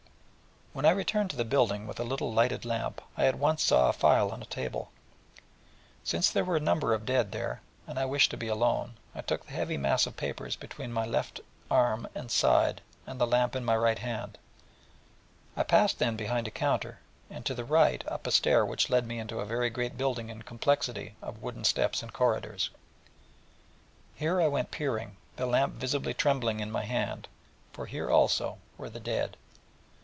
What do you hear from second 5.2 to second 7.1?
and since there were a number of